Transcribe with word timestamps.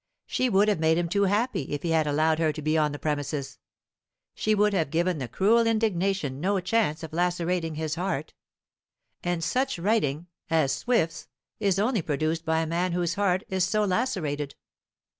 She 0.25 0.49
would 0.49 0.67
have 0.67 0.79
made 0.79 0.97
him 0.97 1.07
too 1.07 1.25
happy 1.25 1.73
if 1.73 1.83
he 1.83 1.91
had 1.91 2.07
allowed 2.07 2.39
her 2.39 2.51
to 2.53 2.61
be 2.63 2.75
on 2.75 2.91
the 2.91 2.97
premises. 2.97 3.59
She 4.33 4.55
would 4.55 4.73
have 4.73 4.89
given 4.89 5.19
the 5.19 5.27
cruel 5.27 5.67
indignation 5.67 6.41
no 6.41 6.59
chance 6.59 7.03
of 7.03 7.13
lacerating 7.13 7.75
his 7.75 7.93
heart; 7.93 8.33
and 9.23 9.43
such 9.43 9.77
writing 9.77 10.25
as 10.49 10.71
Swift's 10.73 11.27
is 11.59 11.77
only 11.77 12.01
produced 12.01 12.45
by 12.45 12.61
a 12.61 12.65
man 12.65 12.93
whose 12.93 13.13
heart 13.13 13.43
is 13.47 13.63
so 13.63 13.83
lacerated. 13.85 14.55